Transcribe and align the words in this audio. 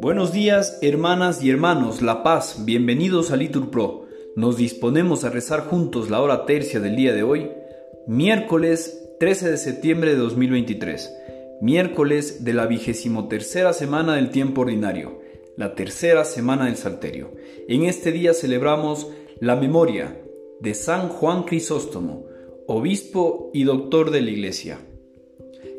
Buenos 0.00 0.32
días, 0.32 0.78
hermanas 0.82 1.42
y 1.42 1.50
hermanos, 1.50 2.02
La 2.02 2.22
Paz, 2.22 2.64
bienvenidos 2.64 3.30
a 3.30 3.36
Litur 3.36 3.70
Pro. 3.70 4.06
Nos 4.36 4.56
disponemos 4.56 5.24
a 5.24 5.30
rezar 5.30 5.60
juntos 5.60 6.10
la 6.10 6.20
hora 6.20 6.46
tercia 6.46 6.80
del 6.80 6.96
día 6.96 7.12
de 7.12 7.22
hoy, 7.22 7.50
miércoles 8.06 9.10
13 9.20 9.50
de 9.50 9.56
septiembre 9.56 10.10
de 10.12 10.16
2023, 10.16 11.14
miércoles 11.60 12.44
de 12.44 12.52
la 12.54 12.66
vigésimo 12.66 13.28
tercera 13.28 13.72
semana 13.72 14.16
del 14.16 14.30
tiempo 14.30 14.62
ordinario, 14.62 15.20
la 15.56 15.74
tercera 15.74 16.24
semana 16.24 16.66
del 16.66 16.76
Salterio. 16.76 17.32
En 17.68 17.84
este 17.84 18.12
día 18.12 18.34
celebramos 18.34 19.10
la 19.40 19.56
memoria 19.56 20.20
de 20.60 20.74
San 20.74 21.08
Juan 21.08 21.44
Crisóstomo, 21.44 22.26
obispo 22.66 23.50
y 23.54 23.64
doctor 23.64 24.10
de 24.10 24.20
la 24.20 24.30
Iglesia, 24.30 24.78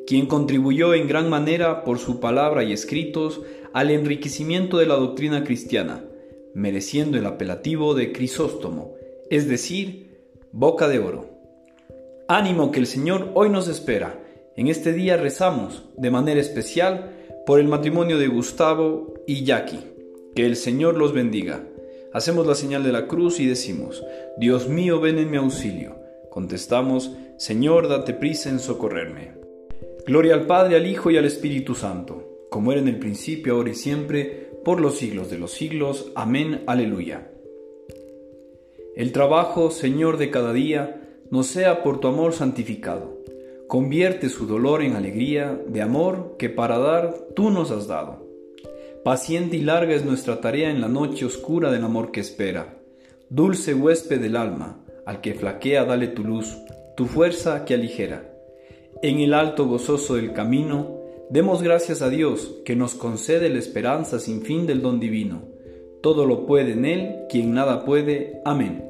quien 0.09 0.25
contribuyó 0.25 0.95
en 0.95 1.07
gran 1.07 1.29
manera 1.29 1.83
por 1.83 1.99
su 1.99 2.19
palabra 2.19 2.63
y 2.63 2.73
escritos 2.73 3.41
al 3.73 3.91
enriquecimiento 3.91 4.79
de 4.79 4.87
la 4.87 4.95
doctrina 4.95 5.43
cristiana, 5.43 6.03
mereciendo 6.55 7.19
el 7.19 7.27
apelativo 7.27 7.93
de 7.93 8.11
Crisóstomo, 8.11 8.95
es 9.29 9.47
decir, 9.47 10.17
boca 10.51 10.87
de 10.87 10.97
oro. 10.97 11.29
Ánimo 12.27 12.71
que 12.71 12.79
el 12.79 12.87
Señor 12.87 13.29
hoy 13.35 13.51
nos 13.51 13.67
espera. 13.67 14.19
En 14.55 14.65
este 14.65 14.93
día 14.93 15.15
rezamos 15.15 15.83
de 15.95 16.09
manera 16.09 16.41
especial 16.41 17.15
por 17.45 17.59
el 17.59 17.67
matrimonio 17.67 18.17
de 18.17 18.29
Gustavo 18.29 19.13
y 19.27 19.43
Jackie. 19.43 19.93
Que 20.33 20.47
el 20.47 20.55
Señor 20.55 20.97
los 20.97 21.13
bendiga. 21.13 21.63
Hacemos 22.15 22.47
la 22.47 22.55
señal 22.55 22.83
de 22.83 22.93
la 22.93 23.05
cruz 23.05 23.39
y 23.39 23.45
decimos, 23.45 24.03
Dios 24.39 24.69
mío, 24.69 24.99
ven 24.99 25.19
en 25.19 25.29
mi 25.29 25.37
auxilio. 25.37 25.97
Contestamos, 26.31 27.11
Señor, 27.37 27.87
date 27.87 28.15
prisa 28.15 28.49
en 28.49 28.57
socorrerme. 28.57 29.38
Gloria 30.05 30.33
al 30.33 30.45
Padre, 30.45 30.75
al 30.75 30.87
Hijo 30.87 31.11
y 31.11 31.17
al 31.17 31.25
Espíritu 31.25 31.75
Santo 31.75 32.29
como 32.49 32.71
era 32.71 32.81
en 32.81 32.87
el 32.87 32.99
principio, 32.99 33.55
ahora 33.55 33.69
y 33.69 33.75
siempre, 33.75 34.49
por 34.65 34.81
los 34.81 34.97
siglos 34.97 35.29
de 35.29 35.37
los 35.37 35.51
siglos. 35.51 36.11
Amén, 36.15 36.63
aleluya. 36.67 37.31
El 38.95 39.11
trabajo, 39.11 39.71
Señor, 39.71 40.17
de 40.17 40.31
cada 40.31 40.51
día, 40.51 41.07
nos 41.29 41.47
sea 41.47 41.83
por 41.83 41.99
tu 41.99 42.07
amor 42.07 42.33
santificado. 42.33 43.19
Convierte 43.67 44.29
su 44.29 44.47
dolor 44.47 44.81
en 44.81 44.95
alegría 44.95 45.61
de 45.67 45.81
amor 45.81 46.35
que 46.39 46.49
para 46.49 46.79
dar 46.79 47.15
tú 47.35 47.51
nos 47.51 47.69
has 47.69 47.87
dado. 47.87 48.27
Paciente 49.03 49.57
y 49.57 49.61
larga 49.61 49.93
es 49.93 50.03
nuestra 50.03 50.41
tarea 50.41 50.71
en 50.71 50.81
la 50.81 50.89
noche 50.89 51.25
oscura 51.25 51.71
del 51.71 51.83
amor 51.83 52.11
que 52.11 52.19
espera. 52.19 52.79
Dulce 53.29 53.75
huésped 53.75 54.19
del 54.19 54.35
alma, 54.35 54.83
al 55.05 55.21
que 55.21 55.35
flaquea 55.35 55.85
dale 55.85 56.07
tu 56.07 56.23
luz, 56.23 56.57
tu 56.97 57.05
fuerza 57.05 57.63
que 57.63 57.75
aligera. 57.75 58.38
En 59.01 59.19
el 59.19 59.33
alto 59.33 59.67
gozoso 59.67 60.15
del 60.15 60.33
camino, 60.33 60.99
Demos 61.29 61.61
gracias 61.61 62.01
a 62.01 62.09
Dios 62.09 62.55
que 62.65 62.75
nos 62.75 62.95
concede 62.95 63.49
la 63.49 63.59
esperanza 63.59 64.17
sin 64.17 64.41
fin 64.41 64.65
del 64.65 64.81
don 64.81 64.99
divino. 64.99 65.43
Todo 66.01 66.25
lo 66.25 66.47
puede 66.47 66.71
en 66.71 66.85
Él, 66.85 67.15
quien 67.29 67.53
nada 67.53 67.85
puede. 67.85 68.41
Amén. 68.45 68.83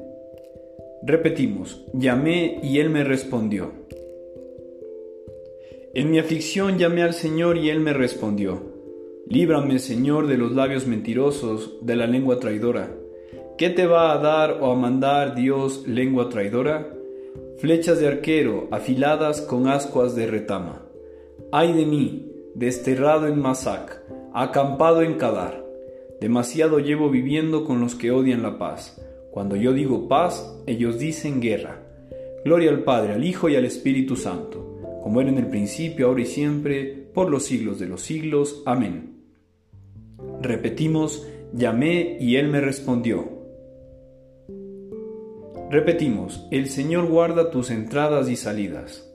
Repetimos, 1.02 1.84
llamé 1.92 2.58
y 2.62 2.78
Él 2.78 2.88
me 2.88 3.04
respondió. 3.04 3.72
En 5.92 6.10
mi 6.10 6.18
aflicción 6.18 6.78
llamé 6.78 7.02
al 7.02 7.12
Señor 7.12 7.58
y 7.58 7.68
Él 7.68 7.80
me 7.80 7.92
respondió. 7.92 8.62
Líbrame, 9.26 9.78
Señor, 9.78 10.26
de 10.26 10.38
los 10.38 10.52
labios 10.52 10.86
mentirosos, 10.86 11.74
de 11.82 11.94
la 11.94 12.06
lengua 12.06 12.40
traidora. 12.40 12.90
¿Qué 13.58 13.68
te 13.68 13.86
va 13.86 14.14
a 14.14 14.18
dar 14.18 14.60
o 14.62 14.72
a 14.72 14.76
mandar 14.76 15.34
Dios, 15.34 15.86
lengua 15.86 16.30
traidora? 16.30 16.90
Flechas 17.60 18.00
de 18.00 18.08
arquero, 18.08 18.68
afiladas 18.70 19.42
con 19.42 19.68
ascuas 19.68 20.16
de 20.16 20.26
retama. 20.26 20.80
Ay 21.52 21.74
de 21.74 21.84
mí, 21.84 22.32
desterrado 22.54 23.26
en 23.26 23.38
Masac, 23.38 24.02
acampado 24.32 25.02
en 25.02 25.18
Kadar. 25.18 25.62
Demasiado 26.22 26.78
llevo 26.78 27.10
viviendo 27.10 27.66
con 27.66 27.82
los 27.82 27.94
que 27.94 28.12
odian 28.12 28.42
la 28.42 28.56
paz. 28.56 28.98
Cuando 29.30 29.56
yo 29.56 29.74
digo 29.74 30.08
paz, 30.08 30.58
ellos 30.66 30.98
dicen 30.98 31.42
guerra. 31.42 31.82
Gloria 32.46 32.70
al 32.70 32.82
Padre, 32.82 33.12
al 33.12 33.24
Hijo 33.24 33.50
y 33.50 33.56
al 33.56 33.66
Espíritu 33.66 34.16
Santo, 34.16 34.80
como 35.02 35.20
era 35.20 35.28
en 35.28 35.36
el 35.36 35.48
principio, 35.48 36.06
ahora 36.06 36.22
y 36.22 36.26
siempre, 36.26 37.10
por 37.12 37.30
los 37.30 37.42
siglos 37.42 37.78
de 37.78 37.88
los 37.88 38.00
siglos. 38.00 38.62
Amén. 38.64 39.18
Repetimos, 40.40 41.26
llamé 41.52 42.16
y 42.20 42.36
Él 42.36 42.48
me 42.48 42.62
respondió. 42.62 43.39
Repetimos, 45.70 46.48
el 46.50 46.68
Señor 46.68 47.06
guarda 47.06 47.52
tus 47.52 47.70
entradas 47.70 48.28
y 48.28 48.34
salidas. 48.34 49.08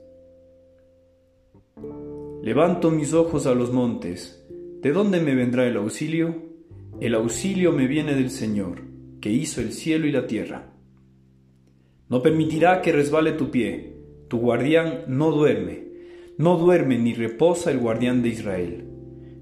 Levanto 2.42 2.90
mis 2.90 3.12
ojos 3.12 3.44
a 3.46 3.54
los 3.54 3.70
montes. 3.72 4.42
¿De 4.80 4.90
dónde 4.90 5.20
me 5.20 5.34
vendrá 5.34 5.66
el 5.66 5.76
auxilio? 5.76 6.34
El 6.98 7.14
auxilio 7.14 7.72
me 7.72 7.86
viene 7.86 8.14
del 8.14 8.30
Señor, 8.30 8.80
que 9.20 9.30
hizo 9.30 9.60
el 9.60 9.74
cielo 9.74 10.06
y 10.06 10.12
la 10.12 10.26
tierra. 10.26 10.72
No 12.08 12.22
permitirá 12.22 12.80
que 12.80 12.90
resbale 12.90 13.32
tu 13.32 13.50
pie. 13.50 13.98
Tu 14.28 14.38
guardián 14.38 15.04
no 15.08 15.32
duerme. 15.32 15.88
No 16.38 16.56
duerme 16.56 16.96
ni 16.96 17.12
reposa 17.12 17.70
el 17.70 17.80
guardián 17.80 18.22
de 18.22 18.30
Israel. 18.30 18.88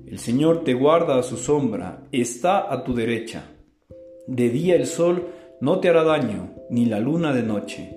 El 0.05 0.19
Señor 0.19 0.65
te 0.65 0.75
guarda 0.75 1.17
a 1.17 1.23
su 1.23 1.37
sombra, 1.37 2.09
está 2.11 2.73
a 2.73 2.83
tu 2.83 2.93
derecha. 2.93 3.53
De 4.27 4.49
día 4.51 4.75
el 4.75 4.87
sol 4.87 5.29
no 5.65 5.81
te 5.81 5.89
hará 5.89 6.05
daño, 6.05 6.51
ni 6.69 6.85
la 6.85 7.01
luna 7.01 7.33
de 7.33 7.43
noche. 7.43 7.97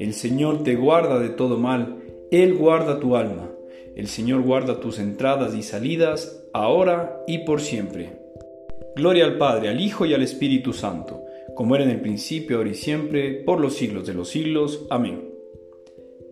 El 0.00 0.14
Señor 0.14 0.64
te 0.64 0.74
guarda 0.74 1.20
de 1.20 1.28
todo 1.28 1.58
mal, 1.58 2.02
Él 2.32 2.56
guarda 2.56 2.98
tu 2.98 3.14
alma. 3.14 3.52
El 3.94 4.08
Señor 4.08 4.42
guarda 4.42 4.80
tus 4.80 4.98
entradas 4.98 5.54
y 5.54 5.62
salidas, 5.62 6.44
ahora 6.52 7.22
y 7.28 7.44
por 7.44 7.60
siempre. 7.60 8.18
Gloria 8.96 9.26
al 9.26 9.38
Padre, 9.38 9.68
al 9.68 9.80
Hijo 9.80 10.06
y 10.06 10.12
al 10.12 10.24
Espíritu 10.24 10.72
Santo, 10.72 11.22
como 11.54 11.76
era 11.76 11.84
en 11.84 11.90
el 11.90 12.00
principio, 12.00 12.56
ahora 12.56 12.70
y 12.70 12.74
siempre, 12.74 13.30
por 13.44 13.60
los 13.60 13.74
siglos 13.74 14.08
de 14.08 14.14
los 14.14 14.30
siglos. 14.30 14.84
Amén. 14.90 15.30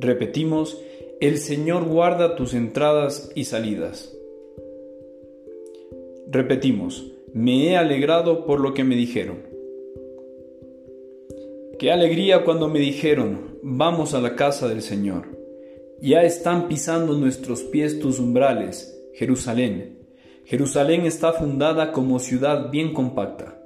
Repetimos, 0.00 0.82
el 1.20 1.38
Señor 1.38 1.84
guarda 1.84 2.34
tus 2.34 2.54
entradas 2.54 3.30
y 3.36 3.44
salidas. 3.44 4.12
Repetimos, 6.26 7.12
me 7.32 7.68
he 7.68 7.76
alegrado 7.76 8.44
por 8.46 8.58
lo 8.58 8.74
que 8.74 8.82
me 8.82 8.96
dijeron. 8.96 9.51
Qué 11.82 11.90
alegría 11.90 12.44
cuando 12.44 12.68
me 12.68 12.78
dijeron, 12.78 13.58
vamos 13.60 14.14
a 14.14 14.20
la 14.20 14.36
casa 14.36 14.68
del 14.68 14.82
Señor. 14.82 15.36
Ya 16.00 16.22
están 16.22 16.68
pisando 16.68 17.14
nuestros 17.14 17.64
pies 17.64 17.98
tus 17.98 18.20
umbrales, 18.20 18.96
Jerusalén. 19.14 19.98
Jerusalén 20.44 21.06
está 21.06 21.32
fundada 21.32 21.90
como 21.90 22.20
ciudad 22.20 22.70
bien 22.70 22.94
compacta. 22.94 23.58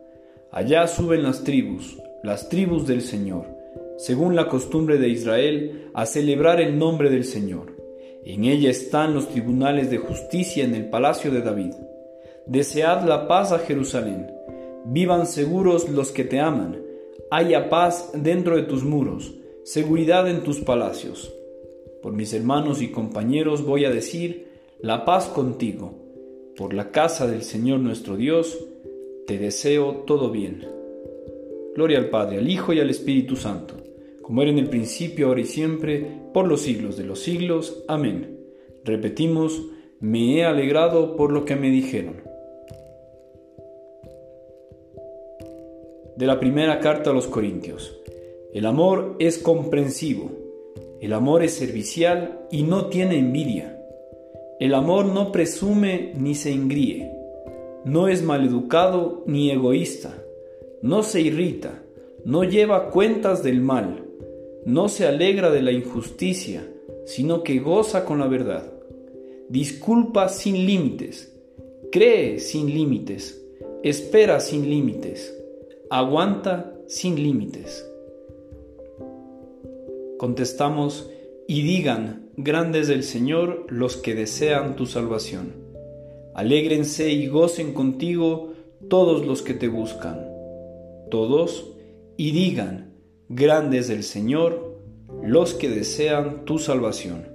Allá 0.50 0.87
suben 0.87 1.25
las 1.25 1.44
tribus, 1.44 1.99
las 2.22 2.49
tribus 2.49 2.87
del 2.87 3.03
Señor, 3.03 3.49
según 3.99 4.34
la 4.34 4.48
costumbre 4.48 4.97
de 4.97 5.10
Israel, 5.10 5.91
a 5.93 6.06
celebrar 6.06 6.59
el 6.62 6.78
nombre 6.78 7.10
del 7.10 7.25
Señor. 7.25 7.77
En 8.25 8.47
ella 8.47 8.71
están 8.71 9.12
los 9.12 9.28
tribunales 9.28 9.91
de 9.91 9.98
justicia 9.98 10.65
en 10.65 10.75
el 10.75 10.88
palacio 10.88 11.31
de 11.31 11.43
David. 11.43 11.75
Desead 12.47 13.04
la 13.04 13.28
paz 13.28 13.53
a 13.53 13.59
Jerusalén. 13.59 14.27
Vivan 14.87 15.27
seguros 15.27 15.91
los 15.91 16.12
que 16.12 16.25
te 16.25 16.41
aman. 16.41 16.86
Haya 17.31 17.69
paz 17.69 18.10
dentro 18.15 18.56
de 18.56 18.62
tus 18.62 18.84
muros, 18.84 19.34
seguridad 19.65 20.28
en 20.28 20.43
tus 20.43 20.60
palacios. 20.60 21.32
Por 22.03 22.12
mis 22.12 22.32
hermanos 22.32 22.82
y 22.82 22.88
compañeros 22.88 23.65
voy 23.65 23.84
a 23.84 23.91
decir, 23.91 24.47
la 24.81 25.04
paz 25.04 25.27
contigo. 25.27 25.94
Por 26.56 26.72
la 26.72 26.91
casa 26.91 27.27
del 27.27 27.43
Señor 27.43 27.81
nuestro 27.81 28.16
Dios, 28.16 28.56
te 29.27 29.38
deseo 29.38 30.04
todo 30.06 30.31
bien. 30.31 30.65
Gloria 31.75 31.99
al 31.99 32.09
Padre, 32.09 32.38
al 32.38 32.49
Hijo 32.49 32.72
y 32.72 32.81
al 32.81 32.91
Espíritu 32.91 33.37
Santo, 33.37 33.75
como 34.22 34.43
era 34.43 34.50
en 34.50 34.59
el 34.59 34.69
principio, 34.69 35.27
ahora 35.27 35.41
y 35.41 35.47
siempre, 35.47 36.06
por 36.33 36.47
los 36.47 36.62
siglos 36.62 36.97
de 36.97 37.04
los 37.04 37.21
siglos. 37.21 37.84
Amén. 37.88 38.38
Repetimos, 38.84 39.62
me 40.01 40.36
he 40.36 40.45
alegrado 40.45 41.16
por 41.16 41.33
lo 41.33 41.45
que 41.45 41.57
me 41.57 41.71
dijeron. 41.71 42.26
De 46.16 46.27
la 46.27 46.41
primera 46.41 46.80
carta 46.80 47.10
a 47.10 47.13
los 47.13 47.27
Corintios. 47.27 47.98
El 48.53 48.66
amor 48.66 49.16
es 49.18 49.39
comprensivo 49.39 50.30
el 50.98 51.13
amor 51.13 51.42
es 51.42 51.53
servicial 51.53 52.41
y 52.51 52.63
no 52.63 52.86
tiene 52.86 53.18
envidia. 53.18 53.80
El 54.59 54.72
amor 54.72 55.04
no 55.07 55.30
presume 55.30 56.15
ni 56.18 56.34
se 56.34 56.51
ingríe. 56.51 57.13
No 57.84 58.09
es 58.09 58.22
maleducado 58.22 59.22
ni 59.27 59.51
egoísta. 59.51 60.16
No 60.80 61.03
se 61.03 61.21
irrita. 61.21 61.83
No 62.24 62.45
lleva 62.45 62.91
cuentas 62.91 63.42
del 63.42 63.60
mal. 63.60 64.04
No 64.65 64.89
se 64.89 65.07
alegra 65.07 65.51
de 65.51 65.60
la 65.60 65.71
injusticia, 65.71 66.66
sino 67.04 67.42
que 67.42 67.59
goza 67.59 68.07
con 68.07 68.19
la 68.19 68.27
verdad. 68.27 68.72
Disculpa 69.51 70.30
sin 70.30 70.65
límites. 70.66 71.30
Cree 71.92 72.41
sin 72.41 72.72
límites. 72.72 73.47
Espera 73.83 74.41
sin 74.41 74.69
límites. 74.69 75.35
Aguanta 75.91 76.74
sin 76.88 77.15
límites. 77.15 77.88
Contestamos, 80.18 81.09
y 81.47 81.62
digan, 81.62 82.30
grande 82.36 82.80
es 82.80 82.88
el 82.88 83.04
Señor 83.04 83.66
los 83.68 83.97
que 83.97 84.16
desean 84.16 84.74
tu 84.74 84.86
salvación. 84.86 85.53
Alégrense 86.34 87.12
y 87.12 87.28
gocen 87.28 87.72
contigo 87.72 88.53
todos 88.88 89.24
los 89.24 89.42
que 89.42 89.54
te 89.54 89.68
buscan. 89.68 90.27
Todos, 91.09 91.72
y 92.16 92.33
digan, 92.33 92.92
grande 93.28 93.78
es 93.78 93.88
el 93.88 94.03
Señor 94.03 94.80
los 95.22 95.54
que 95.54 95.71
desean 95.71 96.44
tu 96.44 96.59
salvación. 96.59 97.28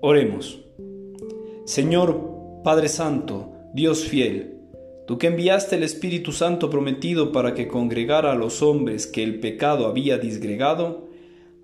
Oremos. 0.00 0.64
Señor 1.64 2.36
Padre 2.62 2.88
Santo, 2.88 3.50
Dios 3.74 4.04
fiel, 4.04 4.55
Tú 5.06 5.18
que 5.18 5.28
enviaste 5.28 5.76
el 5.76 5.84
Espíritu 5.84 6.32
Santo 6.32 6.68
prometido 6.68 7.30
para 7.30 7.54
que 7.54 7.68
congregara 7.68 8.32
a 8.32 8.34
los 8.34 8.60
hombres 8.60 9.06
que 9.06 9.22
el 9.22 9.38
pecado 9.38 9.86
había 9.86 10.18
disgregado, 10.18 11.08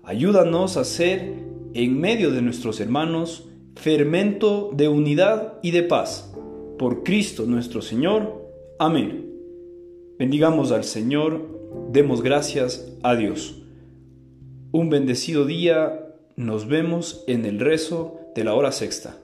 ayúdanos 0.01 0.77
a 0.77 0.85
ser, 0.85 1.33
en 1.73 1.99
medio 1.99 2.31
de 2.31 2.41
nuestros 2.41 2.79
hermanos, 2.79 3.49
fermento 3.75 4.71
de 4.73 4.87
unidad 4.87 5.55
y 5.61 5.71
de 5.71 5.83
paz. 5.83 6.33
Por 6.77 7.03
Cristo 7.03 7.45
nuestro 7.45 7.81
Señor. 7.81 8.49
Amén. 8.79 9.29
Bendigamos 10.17 10.71
al 10.71 10.85
Señor, 10.85 11.89
demos 11.91 12.21
gracias 12.21 12.93
a 13.03 13.15
Dios. 13.15 13.61
Un 14.71 14.89
bendecido 14.89 15.45
día, 15.45 16.15
nos 16.37 16.67
vemos 16.67 17.23
en 17.27 17.45
el 17.45 17.59
rezo 17.59 18.19
de 18.35 18.43
la 18.45 18.53
hora 18.53 18.71
sexta. 18.71 19.17